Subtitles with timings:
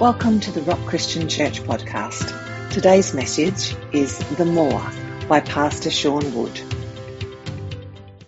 [0.00, 2.70] Welcome to the Rock Christian Church podcast.
[2.70, 4.80] Today's message is The More
[5.26, 6.54] by Pastor Sean Wood.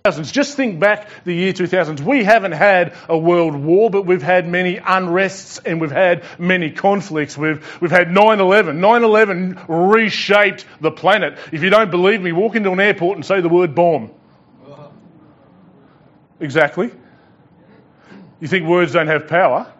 [0.04, 2.00] Just think back the year 2000s.
[2.00, 6.72] We haven't had a world war, but we've had many unrests and we've had many
[6.72, 7.38] conflicts.
[7.38, 8.78] We've, we've had 9-11.
[8.80, 11.38] 9-11 reshaped the planet.
[11.52, 14.10] If you don't believe me, walk into an airport and say the word bomb.
[16.40, 16.90] Exactly.
[18.40, 19.72] You think words don't have power?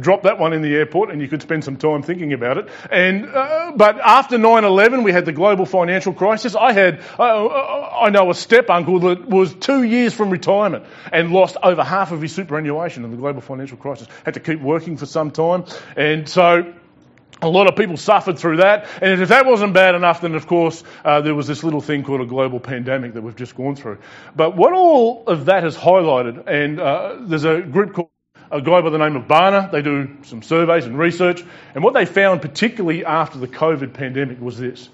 [0.00, 2.68] Drop that one in the airport and you could spend some time thinking about it.
[2.90, 6.54] And, uh, but after 9-11, we had the global financial crisis.
[6.54, 7.48] I had, uh,
[8.02, 12.12] I know a step uncle that was two years from retirement and lost over half
[12.12, 14.08] of his superannuation in the global financial crisis.
[14.24, 15.64] Had to keep working for some time.
[15.96, 16.74] And so,
[17.40, 18.86] a lot of people suffered through that.
[19.00, 22.04] And if that wasn't bad enough, then of course uh, there was this little thing
[22.04, 23.98] called a global pandemic that we've just gone through.
[24.36, 28.10] But what all of that has highlighted, and uh, there's a group called
[28.52, 29.72] a guy by the name of Barna.
[29.72, 31.42] They do some surveys and research.
[31.74, 34.88] And what they found, particularly after the COVID pandemic, was this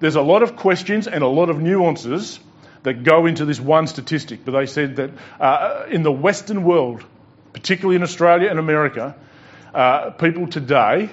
[0.00, 2.38] there's a lot of questions and a lot of nuances
[2.82, 4.44] that go into this one statistic.
[4.44, 7.04] But they said that uh, in the Western world,
[7.52, 9.16] particularly in Australia and America,
[9.72, 11.08] uh, people today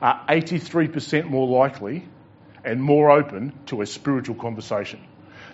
[0.00, 2.06] are 83% more likely
[2.64, 5.00] and more open to a spiritual conversation.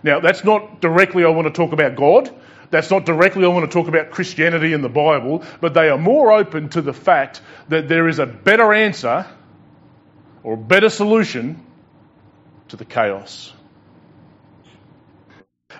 [0.02, 2.30] Now, that's not directly I want to talk about God.
[2.74, 5.96] That's not directly I want to talk about Christianity and the Bible, but they are
[5.96, 9.26] more open to the fact that there is a better answer
[10.42, 11.64] or a better solution
[12.70, 13.52] to the chaos.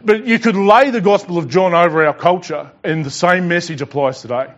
[0.05, 3.83] But you could lay the Gospel of John over our culture, and the same message
[3.83, 4.53] applies today.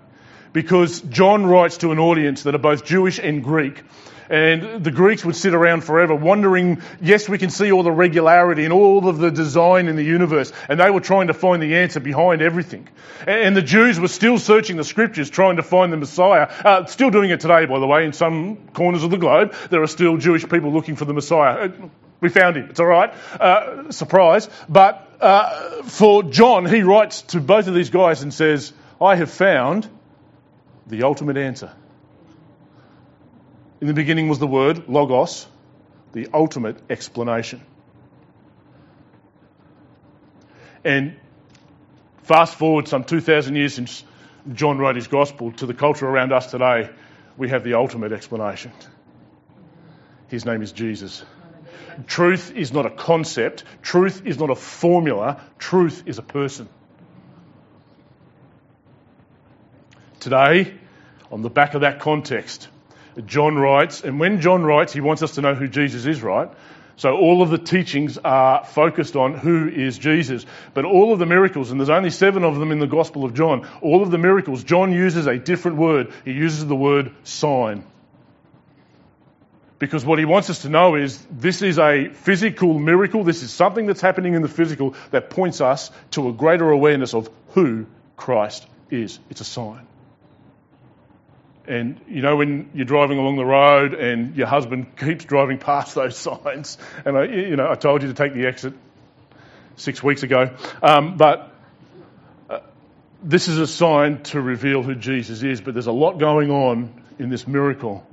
[0.53, 3.83] Because John writes to an audience that are both Jewish and Greek,
[4.29, 8.65] and the Greeks would sit around forever wondering, yes, we can see all the regularity
[8.65, 10.53] and all of the design in the universe.
[10.69, 12.89] And they were trying to find the answer behind everything.
[13.27, 16.49] And the Jews were still searching the scriptures, trying to find the Messiah.
[16.65, 19.55] Uh, still doing it today, by the way, in some corners of the globe.
[19.71, 21.69] There are still Jewish people looking for the Messiah.
[21.69, 21.89] Uh,
[22.21, 22.71] we found him.
[22.71, 23.13] It's all right.
[23.39, 24.49] Uh, surprise.
[24.69, 29.31] But uh, for John, he writes to both of these guys and says, I have
[29.31, 29.89] found
[30.87, 31.73] the ultimate answer.
[33.87, 35.47] In the beginning was the word, logos,
[36.13, 37.61] the ultimate explanation.
[40.85, 41.15] And
[42.25, 44.03] fast forward some 2,000 years since
[44.53, 46.91] John wrote his gospel to the culture around us today,
[47.37, 48.73] we have the ultimate explanation.
[50.27, 51.25] His name is Jesus.
[52.09, 56.69] Truth is not a concept, truth is not a formula, truth is a person.
[60.19, 60.75] Today,
[61.31, 62.67] on the back of that context,
[63.25, 66.51] John writes, and when John writes, he wants us to know who Jesus is, right?
[66.97, 70.47] So all of the teachings are focused on who is Jesus.
[70.73, 73.35] But all of the miracles, and there's only seven of them in the Gospel of
[73.35, 76.13] John, all of the miracles, John uses a different word.
[76.25, 77.85] He uses the word sign.
[79.79, 83.25] Because what he wants us to know is this is a physical miracle.
[83.25, 87.13] This is something that's happening in the physical that points us to a greater awareness
[87.13, 87.85] of who
[88.17, 89.19] Christ is.
[89.29, 89.87] It's a sign.
[91.69, 95.95] And you know when you're driving along the road and your husband keeps driving past
[95.95, 98.75] those signs, and I, you know I told you to take the exit
[99.77, 101.53] six weeks ago, um, but
[102.49, 102.61] uh,
[103.23, 105.61] this is a sign to reveal who Jesus is.
[105.61, 108.07] But there's a lot going on in this miracle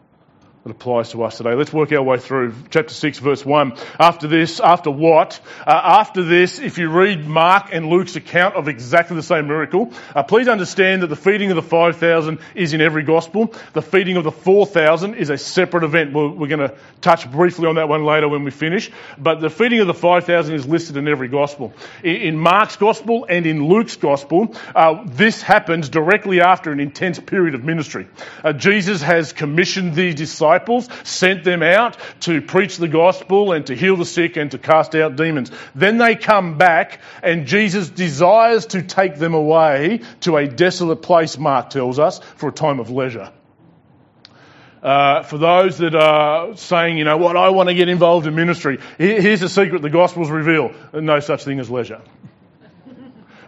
[0.64, 1.56] that applies to us today.
[1.56, 3.74] Let's work our way through chapter 6 verse 1.
[4.00, 5.42] After this, after what?
[5.60, 9.92] Uh, after this, if you read Mark and Luke's account of exactly the same miracle,
[10.16, 13.54] uh, please understand that the feeding of the 5,000 is in every gospel.
[13.74, 16.14] The feeding of the 4,000 is a separate event.
[16.14, 18.90] We're, we're going to touch briefly on that one later when we finish.
[19.18, 21.74] But the feeding of the 5,000 is listed in every gospel.
[22.04, 27.20] In, in Mark's gospel and in Luke's gospel, uh, this happens directly after an intense
[27.20, 28.08] period of ministry.
[28.46, 33.66] Uh, Jesus has commissioned the disciples disciples, sent them out to preach the gospel and
[33.68, 35.52] to heal the sick and to cast out demons.
[35.76, 41.38] Then they come back and Jesus desires to take them away to a desolate place,
[41.38, 43.32] Mark tells us, for a time of leisure.
[44.82, 48.36] Uh, for those that are saying, you know what, I want to get involved in
[48.36, 52.02] ministry, here's the secret the Gospels reveal no such thing as leisure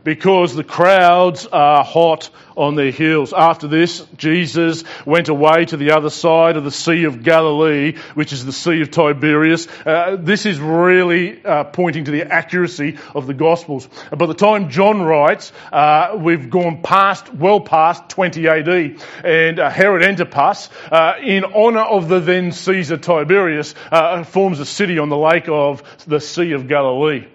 [0.06, 3.34] because the crowds are hot on their heels.
[3.34, 8.32] After this, Jesus went away to the other side of the Sea of Galilee, which
[8.32, 9.68] is the Sea of Tiberias.
[9.84, 13.90] Uh, this is really uh, pointing to the accuracy of the Gospels.
[14.16, 19.70] By the time John writes, uh, we've gone past, well past 20 AD, and uh,
[19.72, 25.10] Herod Antipas, uh, in honour of the then Caesar Tiberius, uh, forms a city on
[25.10, 27.26] the lake of the Sea of Galilee.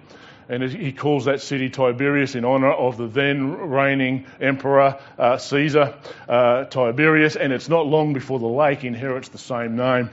[0.51, 5.95] And he calls that city Tiberias in honor of the then reigning emperor uh, Caesar
[6.29, 7.37] uh, Tiberius.
[7.37, 10.11] And it's not long before the lake inherits the same name.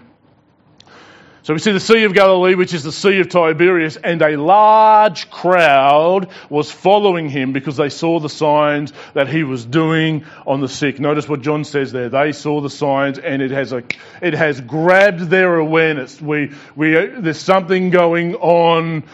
[1.48, 4.36] So we see the Sea of Galilee, which is the Sea of Tiberias, and a
[4.36, 10.60] large crowd was following him because they saw the signs that he was doing on
[10.60, 11.00] the sick.
[11.00, 12.10] Notice what John says there.
[12.10, 13.82] They saw the signs and it has a,
[14.22, 16.22] it has grabbed their awareness.
[16.22, 19.06] We, we, there's something going on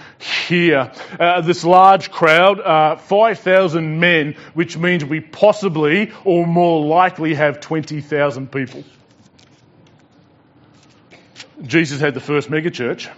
[0.48, 0.92] here.
[1.20, 7.60] Uh, this large crowd, uh, 5,000 men, which means we possibly or more likely have
[7.60, 8.84] 20,000 people.
[11.64, 13.10] Jesus had the first megachurch.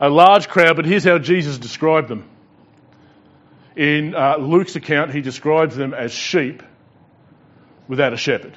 [0.00, 2.28] A large crowd, but here's how Jesus described them.
[3.76, 6.62] In uh, Luke's account, he describes them as sheep
[7.86, 8.56] without a shepherd.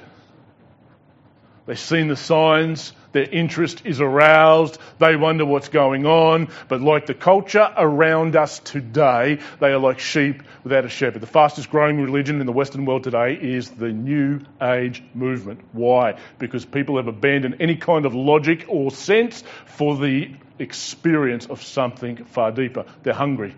[1.66, 7.06] They've seen the signs, their interest is aroused, they wonder what's going on, but like
[7.06, 11.22] the culture around us today, they are like sheep without a shepherd.
[11.22, 15.60] The fastest growing religion in the Western world today is the New Age movement.
[15.72, 16.18] Why?
[16.38, 22.24] Because people have abandoned any kind of logic or sense for the experience of something
[22.26, 22.84] far deeper.
[23.02, 23.54] They're hungry.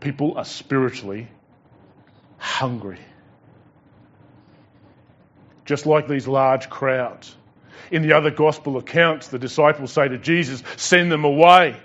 [0.00, 1.28] People are spiritually
[2.38, 3.00] hungry
[5.68, 7.36] just like these large crowds.
[7.90, 11.76] In the other gospel accounts, the disciples say to Jesus, Send them away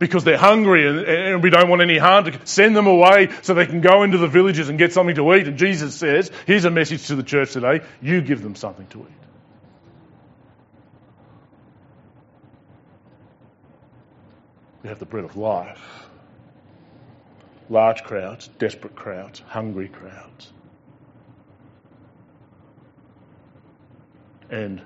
[0.00, 3.66] because they're hungry and, we don't want any harm to send them away so they
[3.66, 5.46] can go into the villages and get something to eat.
[5.46, 8.98] And Jesus says, Here's a message to the church today you give them something to
[8.98, 9.26] eat.
[14.82, 15.80] We have the bread of life.
[17.70, 20.52] Large crowds, desperate crowds, hungry crowds.
[24.52, 24.82] And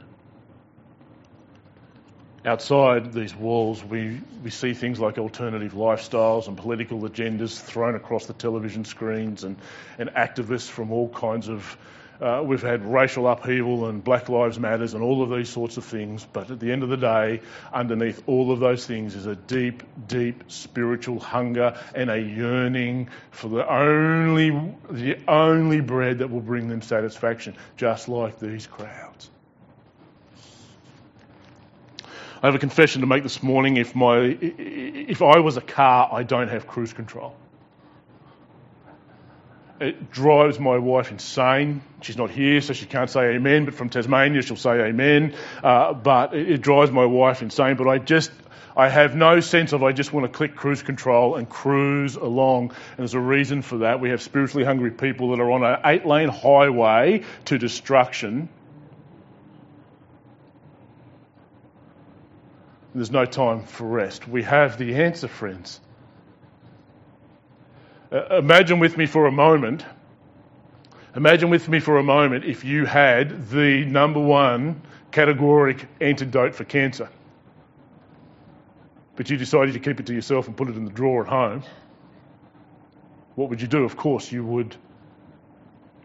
[2.44, 8.26] outside these walls, we, we see things like alternative lifestyles and political agendas thrown across
[8.26, 9.56] the television screens and,
[9.98, 11.76] and activists from all kinds of.
[12.18, 15.84] Uh, we've had racial upheaval and Black Lives Matters and all of these sorts of
[15.84, 17.42] things, but at the end of the day,
[17.74, 23.48] underneath all of those things is a deep, deep spiritual hunger and a yearning for
[23.48, 24.48] the only,
[24.88, 29.28] the only bread that will bring them satisfaction, just like these crowds.
[32.42, 33.78] I have a confession to make this morning.
[33.78, 37.34] If, my, if I was a car, I don't have cruise control.
[39.80, 41.82] It drives my wife insane.
[42.02, 45.34] She's not here, so she can't say amen, but from Tasmania she'll say amen.
[45.62, 47.76] Uh, but it, it drives my wife insane.
[47.76, 48.30] But I just,
[48.76, 52.70] I have no sense of I just want to click cruise control and cruise along.
[52.70, 54.00] And there's a reason for that.
[54.00, 58.50] We have spiritually hungry people that are on an eight lane highway to destruction
[62.96, 64.26] There's no time for rest.
[64.26, 65.80] We have the answer, friends.
[68.10, 69.84] Uh, imagine with me for a moment.
[71.14, 74.80] Imagine with me for a moment if you had the number one
[75.12, 77.10] categoric antidote for cancer,
[79.14, 81.28] but you decided to keep it to yourself and put it in the drawer at
[81.28, 81.64] home.
[83.34, 83.84] What would you do?
[83.84, 84.74] Of course, you would.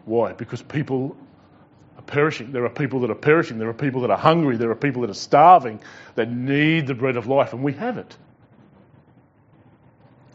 [0.04, 0.34] Why?
[0.34, 1.16] Because people
[1.96, 2.52] are perishing.
[2.52, 3.58] There are people that are perishing.
[3.58, 4.56] There are people that are hungry.
[4.56, 5.80] There are people that are starving
[6.14, 8.16] that need the bread of life, and we have it.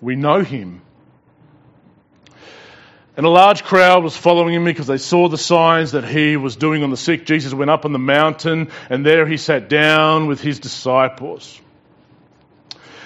[0.01, 0.81] We know him.
[3.15, 6.55] And a large crowd was following him because they saw the signs that he was
[6.55, 7.25] doing on the sick.
[7.25, 11.59] Jesus went up on the mountain, and there he sat down with his disciples.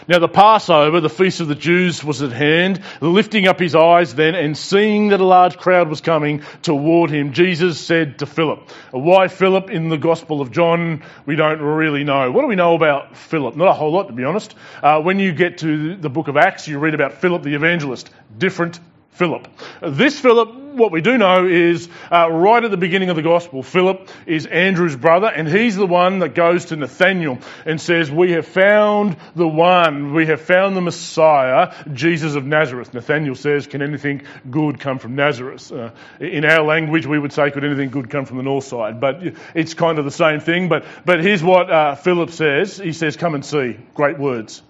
[0.08, 2.81] Now the Passover, the feast of the Jews, was at hand.
[3.01, 7.34] Lifting up his eyes then and seeing that a large crowd was coming toward him,
[7.34, 11.03] Jesus said to Philip, Why Philip in the Gospel of John?
[11.25, 12.31] We don't really know.
[12.31, 13.55] What do we know about Philip?
[13.55, 14.55] Not a whole lot, to be honest.
[14.81, 18.10] Uh, when you get to the book of Acts, you read about Philip the evangelist.
[18.38, 18.79] Different
[19.12, 19.48] Philip.
[19.82, 23.63] This Philip what we do know is uh, right at the beginning of the gospel,
[23.63, 28.32] Philip is Andrew's brother, and he's the one that goes to Nathaniel and says, We
[28.32, 32.94] have found the one, we have found the Messiah, Jesus of Nazareth.
[32.94, 35.72] Nathaniel says, Can anything good come from Nazareth?
[35.72, 39.00] Uh, in our language, we would say, Could anything good come from the north side?
[39.00, 39.22] But
[39.53, 40.70] it's kind of the same thing.
[40.70, 43.77] But, but here's what uh, Philip says He says, Come and see.
[43.94, 44.62] Great words.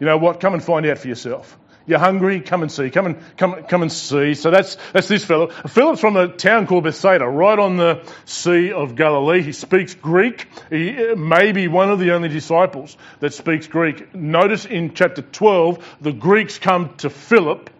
[0.00, 0.40] You know what?
[0.40, 1.58] Come and find out for yourself.
[1.86, 2.40] You're hungry?
[2.40, 2.90] Come and see.
[2.90, 4.34] Come and come, come and see.
[4.34, 5.48] So that's that's this fellow.
[5.48, 9.42] Philip's from a town called Bethsaida, right on the Sea of Galilee.
[9.42, 10.46] He speaks Greek.
[10.70, 14.14] He may be one of the only disciples that speaks Greek.
[14.14, 17.70] Notice in chapter 12, the Greeks come to Philip,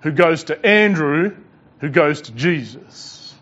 [0.00, 1.36] who goes to Andrew,
[1.80, 3.34] who goes to Jesus.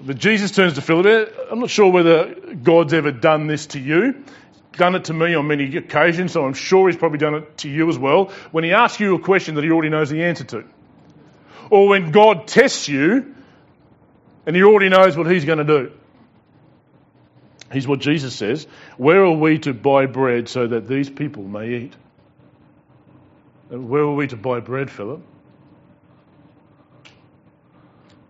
[0.00, 1.06] But Jesus turns to Philip.
[1.06, 4.24] Eh, I'm not sure whether God's ever done this to you
[4.80, 7.68] done it to me on many occasions, so I'm sure he's probably done it to
[7.68, 8.32] you as well.
[8.50, 10.64] When he asks you a question that he already knows the answer to.
[11.68, 13.34] Or when God tests you
[14.46, 15.92] and he already knows what he's going to do.
[17.70, 21.74] He's what Jesus says Where are we to buy bread so that these people may
[21.74, 21.96] eat?
[23.68, 25.20] Where are we to buy bread, Philip?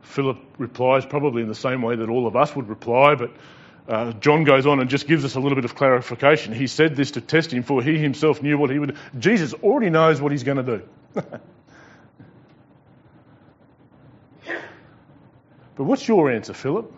[0.03, 3.31] Philip replies probably in the same way that all of us would reply, but
[3.89, 6.53] uh, John goes on and just gives us a little bit of clarification.
[6.55, 8.97] He said this to test him, for he himself knew what he would.
[9.19, 10.83] Jesus already knows what he's going to do.
[15.77, 16.93] but what's your answer, Philip?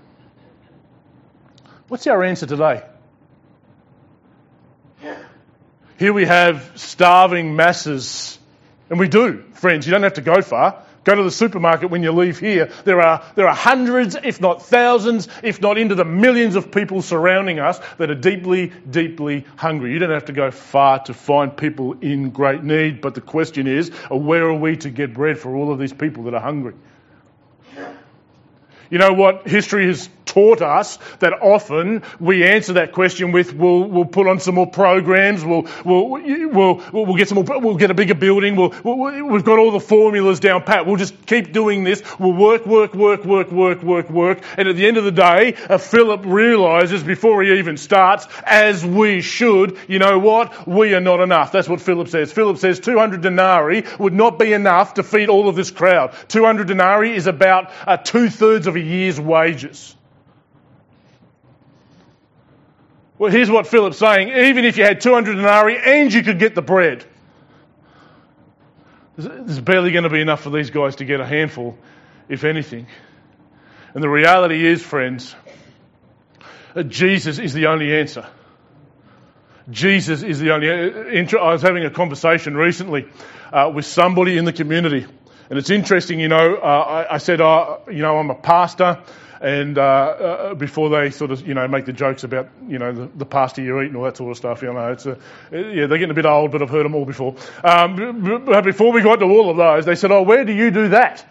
[1.88, 2.82] What's our answer today?
[5.98, 8.38] Here we have starving masses,
[8.90, 9.86] and we do, friends.
[9.86, 10.82] You don't have to go far.
[11.04, 12.70] Go to the supermarket when you leave here.
[12.84, 17.02] There are, there are hundreds, if not thousands, if not into the millions of people
[17.02, 19.92] surrounding us that are deeply, deeply hungry.
[19.92, 23.66] You don't have to go far to find people in great need, but the question
[23.66, 26.40] is, uh, where are we to get bread for all of these people that are
[26.40, 26.74] hungry?
[28.90, 33.84] You know what history has taught us that often we answer that question with we'll,
[33.84, 36.08] we'll put on some more programs, we'll, we'll,
[36.48, 39.80] we'll, we'll get some more, we'll get a bigger building, we'll, we've got all the
[39.80, 44.10] formulas down pat, we'll just keep doing this, we'll work, work, work, work, work, work,
[44.10, 48.26] work, and at the end of the day, uh, Philip realizes before he even starts,
[48.44, 50.66] as we should, you know what?
[50.66, 51.52] We are not enough.
[51.52, 52.32] That's what Philip says.
[52.32, 56.14] Philip says 200 denarii would not be enough to feed all of this crowd.
[56.28, 59.96] 200 denarii is about uh, two thirds of a year's wages.
[63.22, 64.30] Well, here's what Philip's saying.
[64.30, 67.04] Even if you had 200 denarii and you could get the bread,
[69.16, 71.78] there's barely going to be enough for these guys to get a handful,
[72.28, 72.88] if anything.
[73.94, 75.36] And the reality is, friends,
[76.74, 78.26] that Jesus is the only answer.
[79.70, 80.68] Jesus is the only.
[80.68, 83.06] Uh, I was having a conversation recently
[83.52, 85.06] uh, with somebody in the community,
[85.48, 86.18] and it's interesting.
[86.18, 89.00] You know, uh, I, I, said, uh, you know, I'm a pastor,
[89.42, 92.92] and uh, uh, before they sort of you know make the jokes about you know
[92.92, 95.18] the, the pasta you eat and all that sort of stuff, you know, it's a,
[95.50, 97.34] yeah they're getting a bit old, but I've heard them all before.
[97.64, 100.70] Um, but before we got to all of those, they said, "Oh, where do you
[100.70, 101.26] do that?"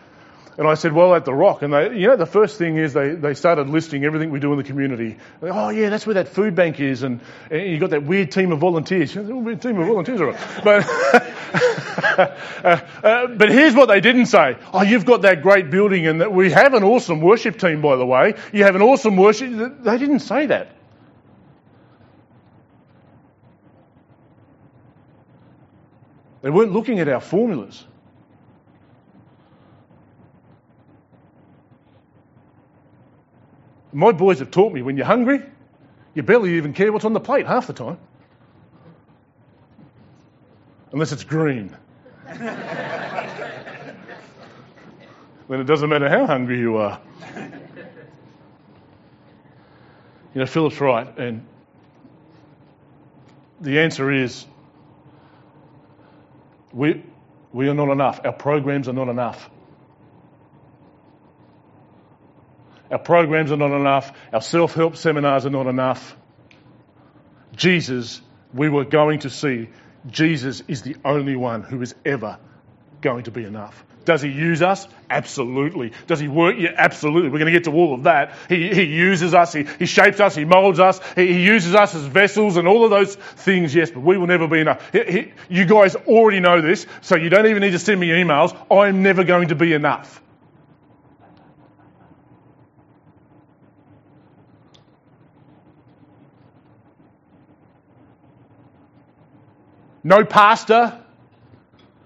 [0.58, 1.62] And I said, well, at the Rock.
[1.62, 4.52] And they, you know, the first thing is they, they started listing everything we do
[4.52, 5.18] in the community.
[5.42, 7.04] Oh, yeah, that's where that food bank is.
[7.04, 9.16] And, and you got that weird team of volunteers.
[9.42, 10.38] Weird team of volunteers, right.
[10.64, 10.86] But,
[12.18, 14.58] uh, uh, but here's what they didn't say.
[14.74, 17.96] Oh, you've got that great building and that we have an awesome worship team, by
[17.96, 18.36] the way.
[18.54, 19.52] You have an awesome worship.
[19.84, 20.76] They didn't say that.
[26.42, 27.86] They weren't looking at our formulas.
[33.94, 35.42] My boys have taught me when you're hungry,
[36.14, 37.98] you barely even care what's on the plate half the time.
[40.92, 41.76] Unless it's green.
[42.26, 42.66] then
[45.50, 47.00] it doesn't matter how hungry you are.
[50.34, 51.46] You know, Philip's right, and
[53.60, 54.46] the answer is
[56.74, 57.04] we,
[57.52, 58.22] we are not enough.
[58.24, 59.50] Our programs are not enough.
[62.90, 64.12] Our programs are not enough.
[64.34, 66.16] Our self help seminars are not enough.
[67.56, 68.22] Jesus,
[68.54, 69.70] we were going to see,
[70.10, 72.40] Jesus is the only one who is ever
[73.02, 73.84] going to be enough.
[74.04, 74.88] Does he use us?
[75.10, 75.92] Absolutely.
[76.08, 76.56] Does he work?
[76.58, 77.30] Yeah, absolutely.
[77.30, 78.34] We're going to get to all of that.
[78.50, 81.94] He, he uses us, he, he shapes us, he molds us, he, he uses us
[81.94, 84.92] as vessels and all of those things, yes, but we will never be enough.
[84.92, 88.56] He, you guys already know this, so you don't even need to send me emails.
[88.72, 90.22] I'm never going to be enough.
[100.04, 101.00] No pastor,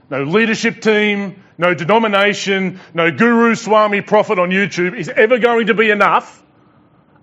[0.10, 5.74] no leadership team, no denomination, no guru, swami, prophet on YouTube is ever going to
[5.74, 6.44] be enough.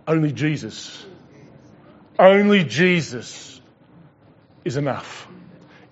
[0.06, 1.04] Only Jesus.
[2.18, 3.60] Only Jesus
[4.64, 5.28] is enough.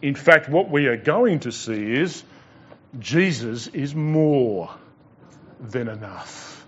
[0.02, 2.22] In fact, what we are going to see is
[2.98, 4.70] Jesus is more
[5.60, 6.59] than enough.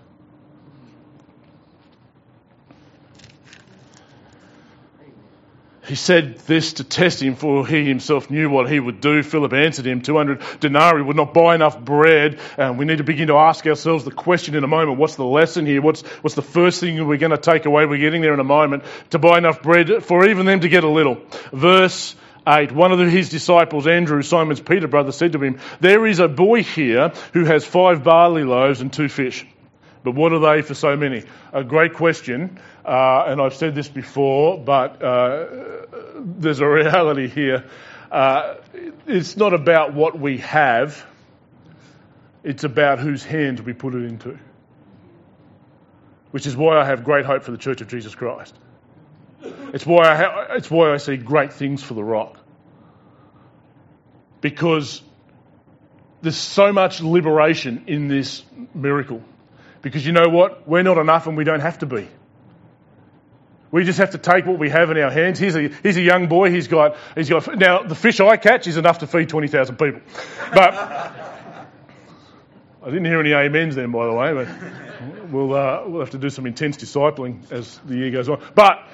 [5.85, 9.21] He said this to test him, for he himself knew what he would do.
[9.21, 12.39] Philip answered him, 200 denarii would not buy enough bread.
[12.57, 15.25] And we need to begin to ask ourselves the question in a moment what's the
[15.25, 15.81] lesson here?
[15.81, 17.85] What's, what's the first thing we're going to take away?
[17.85, 20.85] We're getting there in a moment to buy enough bread for even them to get
[20.85, 21.17] a little.
[21.51, 22.15] Verse
[22.47, 22.71] 8.
[22.71, 26.63] One of his disciples, Andrew, Simon's Peter brother, said to him, There is a boy
[26.63, 29.45] here who has five barley loaves and two fish.
[30.03, 31.23] But what are they for so many?
[31.53, 35.45] A great question, uh, and I've said this before, but uh,
[36.17, 37.63] there's a reality here.
[38.11, 38.55] Uh,
[39.07, 41.05] it's not about what we have,
[42.43, 44.37] it's about whose hands we put it into.
[46.31, 48.53] Which is why I have great hope for the Church of Jesus Christ.
[49.73, 52.37] It's why I, ha- it's why I see great things for the rock.
[54.41, 55.01] Because
[56.21, 58.43] there's so much liberation in this
[58.73, 59.21] miracle.
[59.83, 60.67] Because you know what?
[60.67, 62.07] We're not enough and we don't have to be.
[63.69, 65.39] We just have to take what we have in our hands.
[65.39, 66.51] Here's a, here's a young boy.
[66.51, 70.01] He's got, he's got, now the fish I catch is enough to feed 20,000 people.
[70.53, 70.73] But
[72.81, 76.17] I didn't hear any amens then, by the way, but we'll, uh, we'll have to
[76.17, 78.41] do some intense discipling as the year goes on.
[78.55, 78.87] But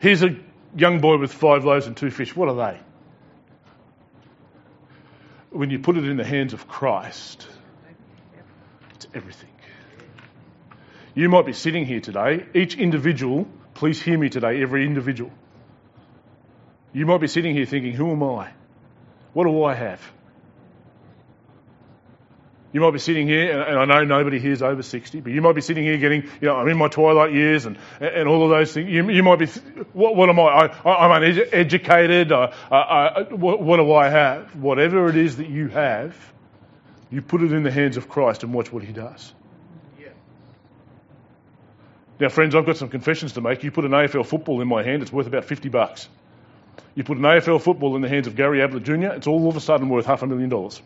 [0.00, 0.36] here's a
[0.74, 2.34] young boy with five loaves and two fish.
[2.34, 2.80] What are they?
[5.50, 7.46] When you put it in the hands of Christ,
[9.00, 9.48] it's everything.
[11.14, 15.32] You might be sitting here today, each individual, please hear me today, every individual.
[16.92, 18.50] You might be sitting here thinking, who am I?
[19.32, 20.00] What do I have?
[22.72, 25.40] You might be sitting here, and I know nobody here is over 60, but you
[25.40, 28.44] might be sitting here getting, you know, I'm in my twilight years and, and all
[28.44, 28.88] of those things.
[28.88, 29.46] You, you might be,
[29.92, 30.70] what, what am I?
[30.84, 32.30] I am uneducated.
[32.30, 34.54] I, I, what, what do I have?
[34.54, 36.14] Whatever it is that you have,
[37.10, 39.32] you put it in the hands of Christ and watch what he does.
[42.20, 43.64] Now, friends, I've got some confessions to make.
[43.64, 46.06] You put an AFL football in my hand, it's worth about 50 bucks.
[46.94, 49.56] You put an AFL football in the hands of Gary Ablett Jr., it's all of
[49.56, 50.82] a sudden worth half a million dollars.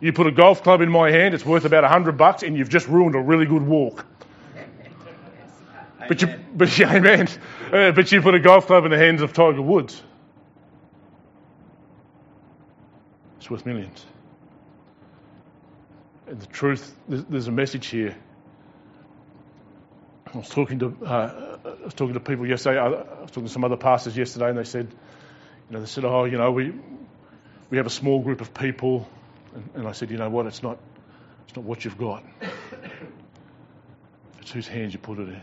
[0.00, 2.68] You put a golf club in my hand, it's worth about 100 bucks, and you've
[2.68, 4.04] just ruined a really good walk.
[6.08, 7.28] But you, but yeah, amen.
[7.72, 10.02] Uh, but you put a golf club in the hands of Tiger Woods.
[13.38, 14.04] It's worth millions.
[16.30, 18.16] And the truth, there's a message here
[20.32, 22.78] I was talking to uh, I was talking to people yesterday.
[22.78, 24.86] I was talking to some other pastors yesterday, and they said,
[25.68, 26.72] you know, they said, oh, you know, we
[27.68, 29.08] we have a small group of people,
[29.54, 30.46] and, and I said, you know what?
[30.46, 30.78] It's not
[31.48, 32.24] it's not what you've got.
[34.40, 35.42] It's whose hands you put it in.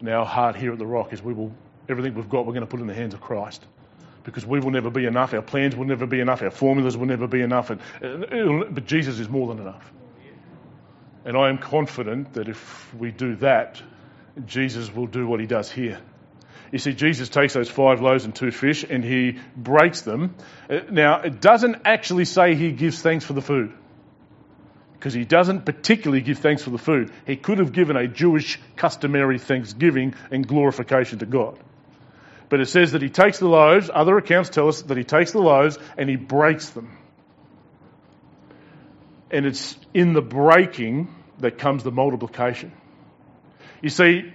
[0.00, 1.52] And our heart here at the Rock is we will
[1.88, 3.64] everything we've got we're going to put in the hands of Christ
[4.24, 5.34] because we will never be enough.
[5.34, 6.42] Our plans will never be enough.
[6.42, 7.70] Our formulas will never be enough.
[7.70, 7.80] And,
[8.74, 9.92] but Jesus is more than enough.
[11.24, 13.80] And I am confident that if we do that,
[14.46, 16.00] Jesus will do what he does here.
[16.72, 20.34] You see, Jesus takes those five loaves and two fish and he breaks them.
[20.68, 23.72] Uh, now, it doesn't actually say he gives thanks for the food.
[24.94, 27.12] Because he doesn't particularly give thanks for the food.
[27.26, 31.58] He could have given a Jewish customary thanksgiving and glorification to God.
[32.54, 35.32] But it says that he takes the loaves, other accounts tell us that he takes
[35.32, 36.96] the loaves and he breaks them
[39.34, 42.70] and it's in the breaking that comes the multiplication.
[43.82, 44.32] You see,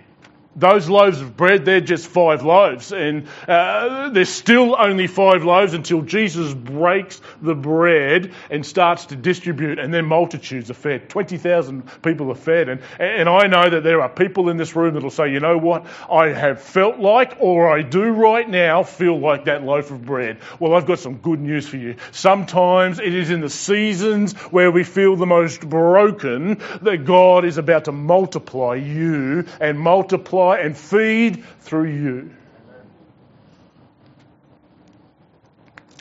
[0.56, 2.92] those loaves of bread, they're just five loaves.
[2.92, 9.16] And uh, there's still only five loaves until Jesus breaks the bread and starts to
[9.16, 11.10] distribute, and then multitudes are fed.
[11.10, 12.68] 20,000 people are fed.
[12.70, 15.40] And, and I know that there are people in this room that will say, you
[15.40, 15.86] know what?
[16.10, 20.40] I have felt like, or I do right now, feel like that loaf of bread.
[20.60, 21.96] Well, I've got some good news for you.
[22.12, 27.58] Sometimes it is in the seasons where we feel the most broken that God is
[27.58, 32.32] about to multiply you and multiply multiply and feed through you.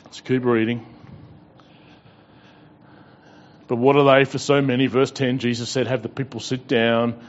[0.05, 0.85] Let's keep reading.
[3.67, 4.87] But what are they for so many?
[4.87, 7.19] Verse 10, Jesus said, Have the people sit down.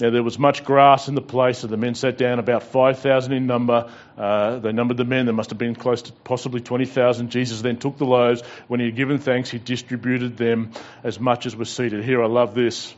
[0.00, 3.34] Now there was much grass in the place, so the men sat down, about 5,000
[3.34, 3.92] in number.
[4.16, 7.30] Uh, they numbered the men, there must have been close to possibly 20,000.
[7.30, 8.40] Jesus then took the loaves.
[8.66, 10.72] When he had given thanks, he distributed them
[11.04, 12.02] as much as was seated.
[12.02, 12.94] Here, I love this.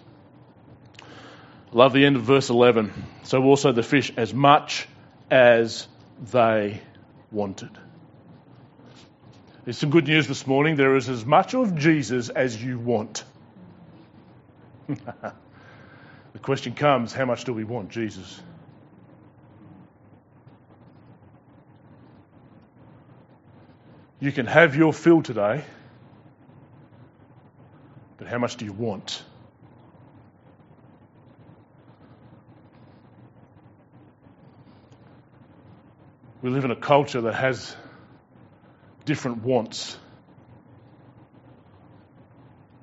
[1.73, 2.93] Love the end of verse 11.
[3.23, 4.87] So also the fish, as much
[5.31, 5.89] as
[6.31, 6.83] they
[7.31, 7.71] wanted.
[9.65, 10.77] There's some good news this morning.
[10.77, 13.25] There is as much of Jesus as you want.
[14.89, 14.99] the
[16.43, 18.41] question comes how much do we want Jesus?
[24.21, 25.65] You can have your fill today,
[28.19, 29.25] but how much do you want?
[36.43, 37.75] We live in a culture that has
[39.05, 39.97] different wants.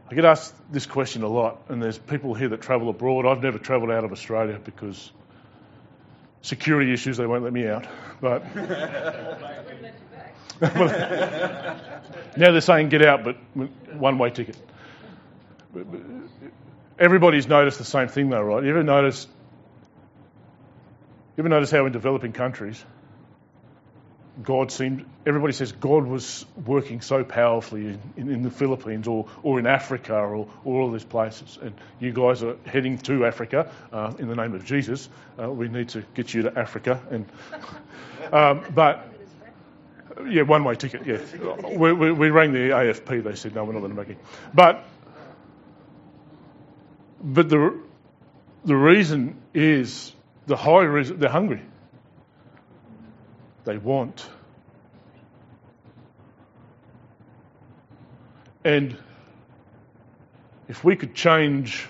[0.10, 3.26] I get asked this question a lot, and there's people here that travel abroad.
[3.26, 5.12] I've never travelled out of Australia because
[6.42, 7.86] security issues, they won't let me out.
[8.22, 8.56] But
[10.62, 11.78] now
[12.36, 13.38] they're saying get out, but
[13.94, 14.58] one way ticket.
[16.98, 18.64] Everybody's noticed the same thing though, right?
[18.64, 19.30] You ever noticed
[21.38, 22.84] You ever notice how in developing countries,
[24.44, 29.28] God seemed, everybody says God was working so powerfully in, in, in, the Philippines or,
[29.44, 31.58] or in Africa or, or all these places.
[31.62, 35.10] And you guys are heading to Africa uh, in the name of Jesus.
[35.42, 37.02] Uh, we need to get you to Africa.
[37.10, 37.26] And,
[38.34, 39.08] um, but,
[40.30, 41.20] yeah, one way ticket, yeah.
[41.76, 44.18] We, we, we, rang the AFP, they said, no, we're not going to make it.
[44.54, 44.86] But,
[47.22, 47.78] but the,
[48.64, 50.14] the reason is
[50.48, 51.62] the high reason, they're hungry
[53.66, 54.28] they want.
[58.64, 58.98] And
[60.68, 61.88] if we could change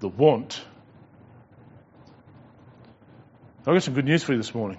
[0.00, 0.60] the want,
[3.60, 4.78] I've got some good news for you this morning.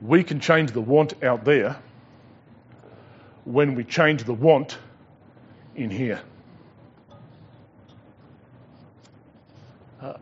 [0.00, 1.76] We can change the want out there
[3.44, 4.76] when we change the want
[5.76, 6.20] in here.
[10.00, 10.14] Uh,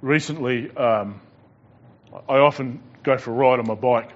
[0.00, 1.20] recently, um,
[2.28, 4.10] I often go for a ride on my bike,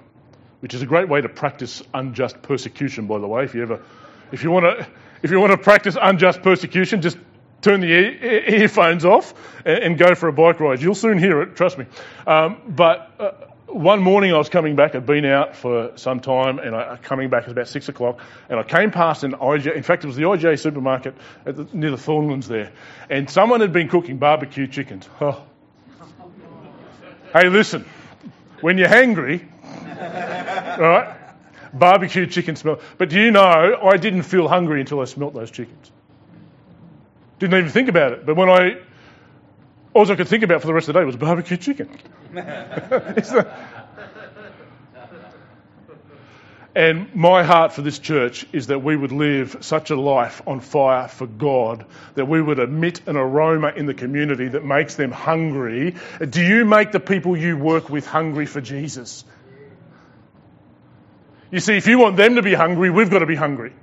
[0.59, 3.07] which is a great way to practice unjust persecution.
[3.07, 3.81] By the way, if you ever,
[4.31, 4.87] if you want to,
[5.21, 7.17] if you want to practice unjust persecution, just
[7.61, 9.33] turn the earphones off
[9.65, 10.81] and, go for a bike ride.
[10.81, 11.85] You'll soon hear it, trust me.
[12.27, 13.31] Um, but uh,
[13.67, 14.95] one morning I was coming back.
[14.95, 18.59] I'd been out for some time, and I coming back at about six o'clock, and
[18.59, 19.75] I came past an IGA.
[19.75, 22.71] In fact, it was the IGA supermarket the, near the Thornlands there,
[23.09, 25.07] and someone had been cooking barbecue chickens.
[25.21, 25.43] Oh,
[27.33, 27.83] Hey, listen,
[28.61, 29.43] when you're hangry,
[30.79, 31.17] right,
[31.73, 32.79] barbecue chicken smell.
[32.99, 35.91] But do you know, I didn't feel hungry until I smelt those chickens.
[37.39, 38.27] Didn't even think about it.
[38.27, 38.77] But when I,
[39.95, 41.89] all I could think about for the rest of the day was barbecue chicken.
[46.75, 50.59] And my heart for this church is that we would live such a life on
[50.59, 55.11] fire for God, that we would emit an aroma in the community that makes them
[55.11, 55.95] hungry.
[56.27, 59.23] Do you make the people you work with hungry for Jesus?
[61.51, 63.73] You see, if you want them to be hungry, we've got to be hungry.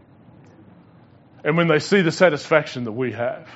[1.45, 3.49] And when they see the satisfaction that we have,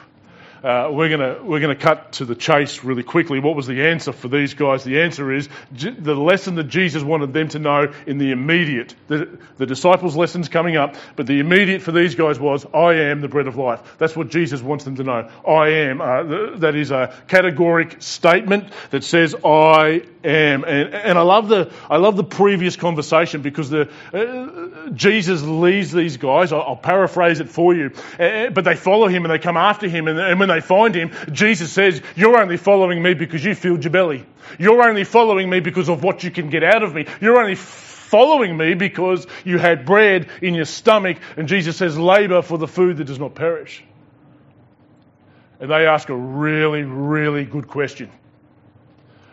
[0.64, 3.38] uh, we're going we're gonna cut to the chase really quickly.
[3.38, 4.82] What was the answer for these guys?
[4.82, 8.94] The answer is the lesson that Jesus wanted them to know in the immediate.
[9.08, 13.20] The, the disciples' lesson's coming up, but the immediate for these guys was, I am
[13.20, 13.96] the bread of life.
[13.98, 15.30] That's what Jesus wants them to know.
[15.46, 16.00] I am.
[16.00, 20.64] Uh, that is a categoric statement that says, I am.
[20.64, 25.92] And, and I, love the, I love the previous conversation because the, uh, Jesus leads
[25.92, 26.52] these guys.
[26.52, 27.92] I'll, I'll, paraphrase it for you.
[28.18, 30.08] Uh, but they follow him and they come after him.
[30.08, 33.84] And, and when they find him, Jesus says, You're only following me because you filled
[33.84, 34.26] your belly.
[34.58, 37.06] You're only following me because of what you can get out of me.
[37.20, 41.18] You're only following me because you had bread in your stomach.
[41.36, 43.82] And Jesus says, Labor for the food that does not perish.
[45.60, 48.10] And they ask a really, really good question.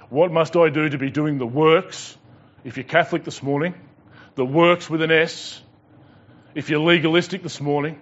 [0.09, 2.17] What must I do to be doing the works?
[2.63, 3.73] If you're Catholic this morning,
[4.35, 5.61] the works with an S.
[6.53, 8.01] If you're legalistic this morning,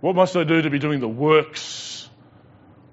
[0.00, 2.08] What must I do to be doing the works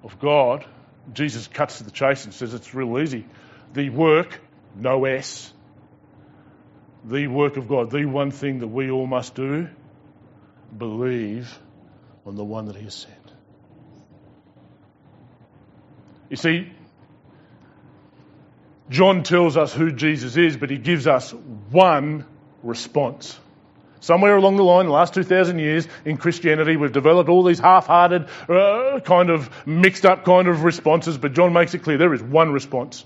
[0.04, 0.66] of God?
[1.14, 3.26] Jesus cuts to the chase and says it's real easy.
[3.74, 4.40] The work,
[4.76, 5.54] no S.
[7.06, 9.70] The work of God, the one thing that we all must do,
[10.78, 11.58] believe
[12.26, 13.14] on the one that He has sent.
[16.30, 16.70] You see,
[18.90, 21.34] John tells us who Jesus is, but he gives us
[21.72, 22.26] one
[22.64, 23.38] response.
[24.00, 28.28] Somewhere along the line, the last 2,000 years in Christianity, we've developed all these half-hearted,
[28.50, 32.22] uh, kind of mixed up kind of responses, but John makes it clear there is
[32.22, 33.06] one response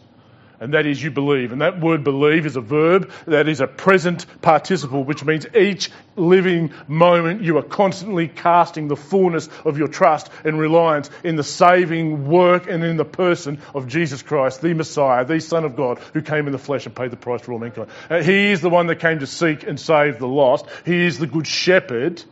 [0.62, 1.52] and that is you believe.
[1.52, 5.90] And that word believe is a verb that is a present participle, which means each
[6.16, 11.44] living moment you are constantly casting the fullness of your trust and reliance in the
[11.44, 15.98] saving work and in the person of Jesus Christ, the Messiah, the Son of God,
[16.14, 17.90] who came in the flesh and paid the price for all mankind.
[18.08, 20.68] Uh, he is the one that came to seek and save the lost.
[20.86, 22.24] He is the good shepherd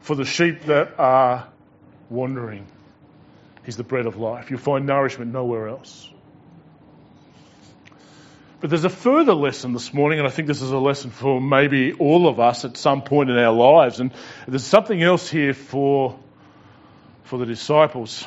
[0.00, 1.46] for the sheep that are
[2.10, 2.66] wandering.
[3.64, 4.50] He's the bread of life.
[4.50, 6.10] You'll find nourishment nowhere else.
[8.60, 11.40] But there's a further lesson this morning, and I think this is a lesson for
[11.40, 14.00] maybe all of us at some point in our lives.
[14.00, 14.12] And
[14.48, 16.18] there's something else here for,
[17.22, 18.26] for the disciples.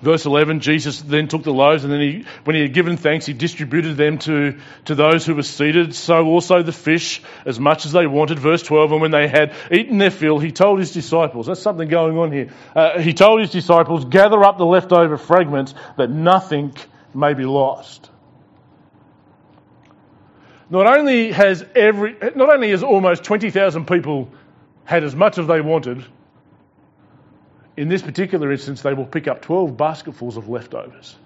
[0.00, 3.26] Verse 11, Jesus then took the loaves and then he, when he had given thanks,
[3.26, 5.92] he distributed them to, to those who were seated.
[5.92, 8.38] So also the fish, as much as they wanted.
[8.38, 11.88] Verse 12, and when they had eaten their fill, he told his disciples, there's something
[11.88, 12.50] going on here.
[12.76, 16.72] Uh, he told his disciples, gather up the leftover fragments that nothing
[17.12, 18.08] may be lost.
[20.70, 24.30] Not only has every, not only has almost 20,000 people
[24.84, 26.04] had as much as they wanted,
[27.76, 31.16] in this particular instance, they will pick up 12 basketfuls of leftovers.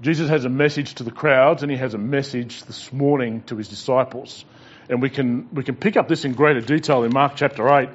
[0.00, 3.56] Jesus has a message to the crowds and he has a message this morning to
[3.56, 4.44] his disciples.
[4.90, 7.88] And we can, we can pick up this in greater detail in Mark chapter 8.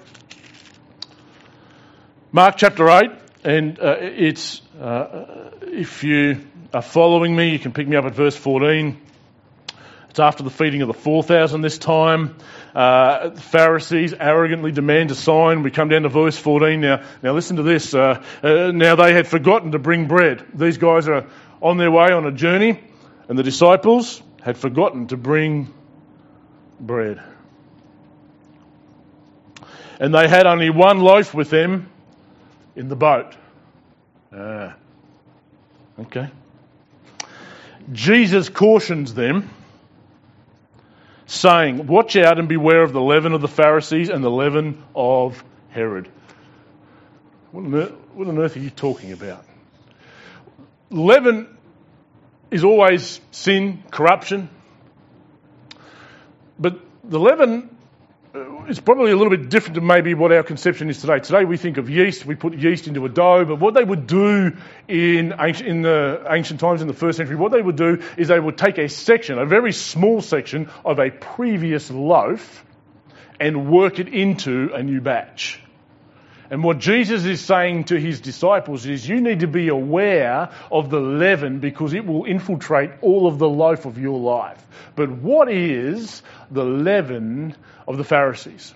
[2.32, 3.12] Mark chapter 8,
[3.44, 8.14] and uh, it's, uh, if you are following me, you can pick me up at
[8.14, 9.00] verse 14.
[10.10, 12.36] It's after the feeding of the 4,000 this time.
[12.76, 15.64] Uh, Pharisees arrogantly demand a sign.
[15.64, 17.04] We come down to verse 14 now.
[17.24, 17.94] Now listen to this.
[17.94, 20.46] Uh, uh, now they had forgotten to bring bread.
[20.54, 21.28] These guys are
[21.62, 22.80] on their way on a journey,
[23.28, 25.74] and the disciples had forgotten to bring
[26.80, 27.22] bread.
[30.00, 31.90] And they had only one loaf with them
[32.80, 33.36] in the boat.
[34.34, 34.76] Ah.
[36.00, 36.30] Okay.
[37.92, 39.50] Jesus cautions them,
[41.26, 45.44] saying, Watch out and beware of the leaven of the Pharisees and the leaven of
[45.72, 46.10] Herod.
[47.52, 49.44] What on earth, what on earth are you talking about?
[50.90, 51.48] Leaven
[52.50, 54.50] is always sin, corruption.
[56.58, 57.76] But the leaven
[58.36, 61.20] uh, is probably a little bit different to maybe what our conception is today.
[61.20, 64.06] Today we think of yeast, we put yeast into a dough, but what they would
[64.06, 64.56] do
[64.88, 68.28] in, ancient, in the ancient times, in the first century, what they would do is
[68.28, 72.66] they would take a section, a very small section of a previous loaf,
[73.40, 75.60] and work it into a new batch.
[76.52, 80.90] And what Jesus is saying to his disciples is you need to be aware of
[80.90, 84.66] the leaven because it will infiltrate all of the loaf of your life.
[84.96, 87.56] But what is the leaven
[87.88, 88.74] of the Pharisees?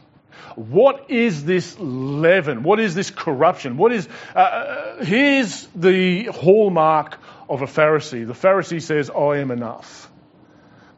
[0.55, 2.61] What is this leaven?
[2.61, 3.77] What is this corruption?
[3.77, 7.17] What is, uh, uh here's the hallmark
[7.49, 8.27] of a Pharisee.
[8.27, 10.11] The Pharisee says, I am enough.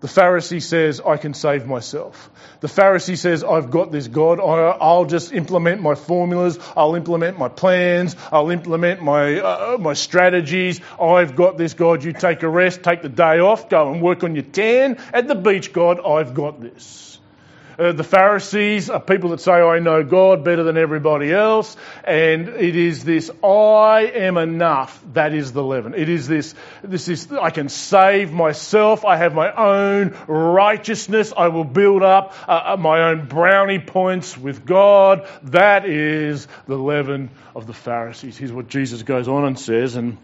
[0.02, 2.30] The Pharisee says, I can save myself.
[2.60, 4.40] The Pharisee says, I've got this God.
[4.40, 6.60] I'll just implement my formulas.
[6.76, 8.16] I'll implement my plans.
[8.32, 10.82] I'll implement my, uh, my strategies.
[11.02, 12.04] I've got this God.
[12.04, 15.28] You take a rest, take the day off, go and work on your tan at
[15.28, 16.00] the beach, God.
[16.06, 17.20] I've got this.
[17.78, 21.76] Uh, the Pharisees are people that say, I know God better than everybody else.
[22.04, 25.04] And it is this, I am enough.
[25.14, 25.94] That is the leaven.
[25.94, 29.04] It is this, this is, I can save myself.
[29.04, 31.34] I have my own righteousness.
[31.36, 35.28] I will build up uh, uh my own brownie points with God.
[35.44, 38.38] That is the leaven of the Pharisees.
[38.38, 39.96] Here's what Jesus goes on and says.
[39.96, 40.18] And,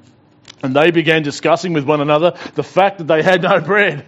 [0.64, 4.06] and they began discussing with one another the fact that they had no bread.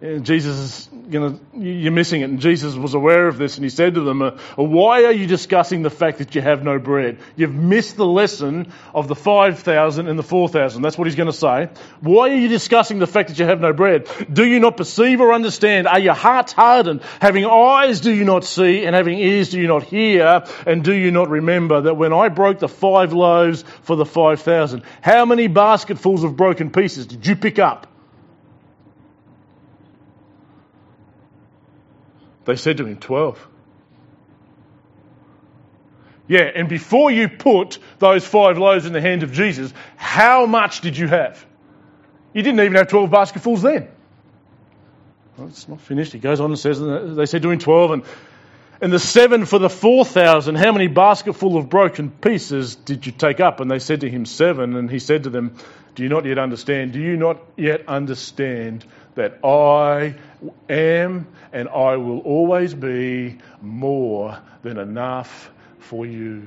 [0.00, 2.30] Jesus to, you're missing it.
[2.30, 5.26] And Jesus was aware of this and he said to them, uh, Why are you
[5.26, 7.18] discussing the fact that you have no bread?
[7.36, 10.82] You've missed the lesson of the 5,000 and the 4,000.
[10.82, 11.68] That's what he's going to say.
[12.00, 14.08] Why are you discussing the fact that you have no bread?
[14.32, 15.86] Do you not perceive or understand?
[15.86, 17.02] Are your hearts hardened?
[17.20, 20.44] Having eyes do you not see and having ears do you not hear?
[20.66, 24.82] And do you not remember that when I broke the five loaves for the 5,000,
[25.00, 27.86] how many basketfuls of broken pieces did you pick up?
[32.48, 33.46] They said to him, 12.
[36.28, 40.80] Yeah, and before you put those five loaves in the hand of Jesus, how much
[40.80, 41.44] did you have?
[42.32, 43.88] You didn't even have 12 basketfuls then.
[45.36, 46.14] Well, it's not finished.
[46.14, 48.02] He goes on and says, they said to him 12, and,
[48.80, 53.40] and the seven for the 4,000, how many basketful of broken pieces did you take
[53.40, 53.60] up?
[53.60, 54.74] And they said to him, seven.
[54.74, 55.58] And he said to them,
[55.96, 56.92] Do you not yet understand?
[56.92, 58.86] Do you not yet understand
[59.18, 60.14] that I
[60.68, 65.50] am and I will always be more than enough
[65.80, 66.46] for you.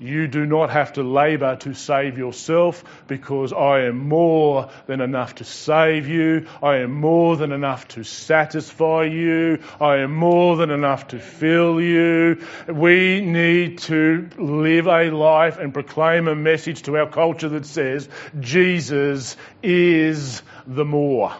[0.00, 5.36] You do not have to labour to save yourself because I am more than enough
[5.36, 6.46] to save you.
[6.62, 9.58] I am more than enough to satisfy you.
[9.80, 12.44] I am more than enough to fill you.
[12.68, 18.08] We need to live a life and proclaim a message to our culture that says
[18.38, 21.34] Jesus is the more.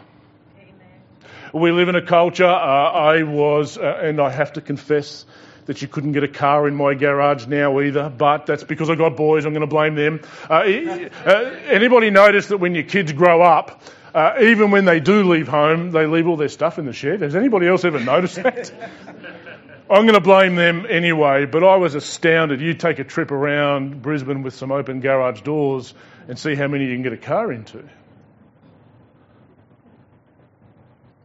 [1.52, 5.24] We live in a culture, uh, I was, uh, and I have to confess,
[5.68, 8.94] that you couldn't get a car in my garage now either, but that's because I
[8.94, 10.22] got boys, I'm going to blame them.
[10.48, 11.30] Uh, uh,
[11.66, 13.82] anybody notice that when your kids grow up,
[14.14, 17.20] uh, even when they do leave home, they leave all their stuff in the shed?
[17.20, 18.72] Has anybody else ever noticed that?
[19.90, 22.62] I'm going to blame them anyway, but I was astounded.
[22.62, 25.92] You take a trip around Brisbane with some open garage doors
[26.28, 27.86] and see how many you can get a car into.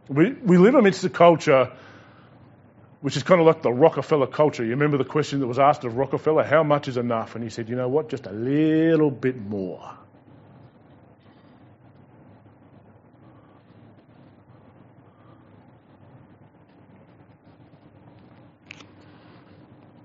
[0.10, 1.72] We, we live amidst a culture
[3.04, 4.64] which is kind of like the Rockefeller culture.
[4.64, 7.36] You remember the question that was asked of Rockefeller, how much is enough?
[7.36, 9.94] And he said, you know what, just a little bit more.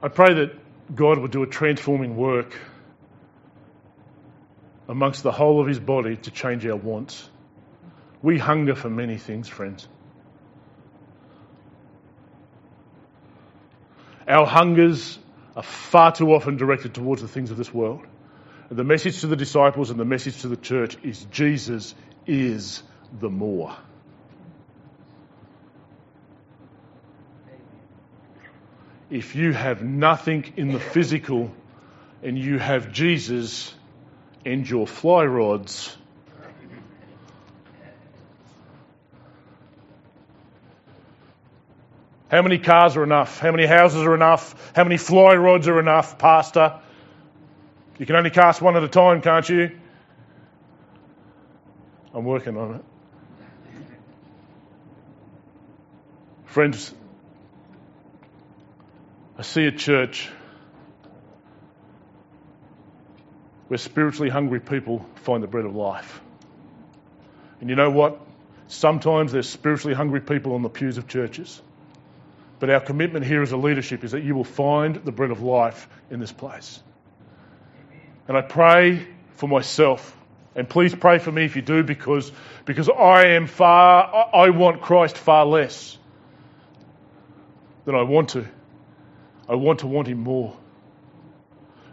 [0.02, 0.58] I pray that
[0.92, 2.52] God will do a transforming work
[4.88, 7.30] amongst the whole of his body to change our wants.
[8.22, 9.86] We hunger for many things, friends.
[14.28, 15.18] Our hungers
[15.56, 18.06] are far too often directed towards the things of this world.
[18.68, 21.94] And the message to the disciples and the message to the church is Jesus
[22.26, 22.82] is
[23.18, 23.74] the more.
[29.10, 31.50] If you have nothing in the physical
[32.22, 33.74] and you have Jesus
[34.44, 35.96] and your fly rods,
[42.30, 43.38] How many cars are enough?
[43.38, 44.72] How many houses are enough?
[44.74, 46.78] How many fly rods are enough, Pastor?
[47.98, 49.78] You can only cast one at a time, can't you?
[52.14, 52.84] I'm working on it.
[56.46, 56.94] Friends,
[59.38, 60.28] I see a church
[63.68, 66.20] where spiritually hungry people find the bread of life.
[67.60, 68.20] And you know what?
[68.66, 71.60] Sometimes there's spiritually hungry people on the pews of churches.
[72.58, 75.42] But our commitment here as a leadership is that you will find the bread of
[75.42, 76.82] life in this place.
[78.26, 80.14] And I pray for myself.
[80.54, 82.32] And please pray for me if you do, because,
[82.64, 85.96] because I am far, I want Christ far less
[87.84, 88.46] than I want to.
[89.48, 90.56] I want to want Him more.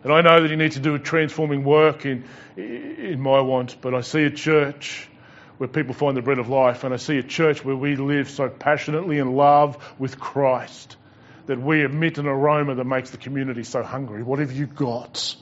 [0.04, 2.26] And I know that He needs to do a transforming work in,
[2.58, 5.08] in my wants, but I see a church
[5.58, 8.30] where people find the bread of life, and I see a church where we live
[8.30, 10.98] so passionately in love with Christ
[11.46, 14.24] that we emit an aroma that makes the community so hungry.
[14.24, 15.36] What have you got?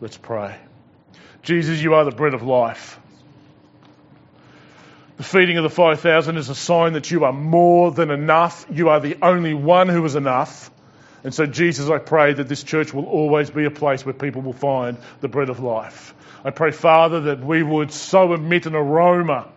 [0.00, 0.56] Let's pray.
[1.42, 2.98] Jesus, you are the bread of life.
[5.16, 8.64] The feeding of the 5,000 is a sign that you are more than enough.
[8.70, 10.70] You are the only one who is enough.
[11.22, 14.42] And so, Jesus, I pray that this church will always be a place where people
[14.42, 16.14] will find the bread of life.
[16.44, 19.48] I pray, Father, that we would so emit an aroma,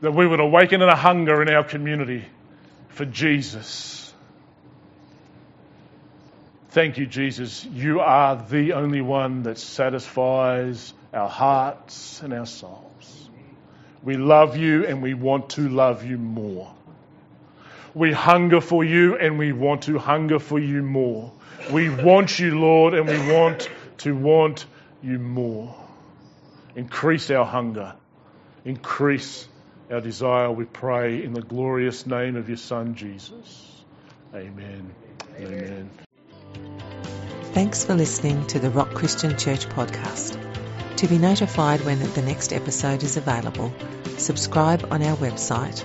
[0.00, 2.24] that we would awaken a hunger in our community
[2.88, 4.12] for Jesus.
[6.70, 7.64] Thank you, Jesus.
[7.64, 13.30] You are the only one that satisfies our hearts and our souls.
[14.02, 16.74] We love you and we want to love you more.
[17.94, 21.32] We hunger for you and we want to hunger for you more.
[21.70, 24.66] We want you, Lord, and we want to want
[25.02, 25.74] you more.
[26.74, 27.94] Increase our hunger.
[28.64, 29.46] Increase
[29.90, 33.84] our desire, we pray, in the glorious name of your Son, Jesus.
[34.34, 34.92] Amen.
[35.38, 35.90] Amen.
[37.52, 40.40] Thanks for listening to the Rock Christian Church podcast.
[40.96, 43.72] To be notified when the next episode is available,
[44.16, 45.84] subscribe on our website